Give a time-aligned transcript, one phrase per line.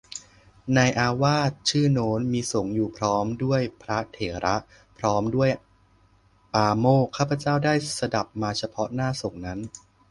[0.75, 4.55] ในอาวาสชื่อโน้น มีสงฆ์อยู่พร้อมด้วยพระเถระ
[4.99, 5.49] พร้อมด้วย
[6.53, 9.59] ปาโมกข์ ข้าพเจ้าได้สดับมาเฉพาะหน้าสงฆ์นั้น